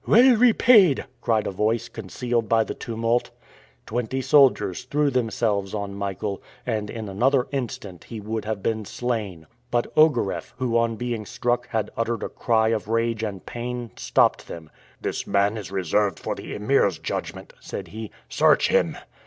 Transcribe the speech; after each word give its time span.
"Well 0.07 0.35
repaid!" 0.35 1.05
cried 1.21 1.45
a 1.45 1.51
voice 1.51 1.87
concealed 1.87 2.49
by 2.49 2.63
the 2.63 2.73
tumult. 2.73 3.29
Twenty 3.85 4.19
soldiers 4.23 4.85
threw 4.85 5.11
themselves 5.11 5.75
on 5.75 5.93
Michael, 5.93 6.41
and 6.65 6.89
in 6.89 7.07
another 7.07 7.45
instant 7.51 8.05
he 8.05 8.19
would 8.19 8.43
have 8.43 8.63
been 8.63 8.83
slain. 8.85 9.45
But 9.69 9.95
Ogareff, 9.95 10.55
who 10.57 10.75
on 10.75 10.95
being 10.95 11.23
struck 11.27 11.67
had 11.67 11.91
uttered 11.95 12.23
a 12.23 12.29
cry 12.29 12.69
of 12.69 12.87
rage 12.87 13.21
and 13.21 13.45
pain, 13.45 13.91
stopped 13.95 14.47
them. 14.47 14.71
"This 14.99 15.27
man 15.27 15.55
is 15.55 15.69
reserved 15.71 16.17
for 16.17 16.33
the 16.33 16.55
Emir's 16.55 16.97
judgment," 16.97 17.53
said 17.59 17.89
he. 17.89 18.09
"Search 18.27 18.69
him!" 18.69 18.97